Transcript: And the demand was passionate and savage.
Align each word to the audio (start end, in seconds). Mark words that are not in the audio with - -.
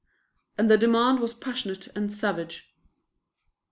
And 0.57 0.67
the 0.67 0.79
demand 0.79 1.19
was 1.19 1.35
passionate 1.35 1.87
and 1.95 2.11
savage. 2.11 2.73